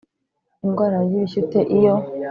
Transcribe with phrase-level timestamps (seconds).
[0.65, 1.95] Indwara y ibishyute iyo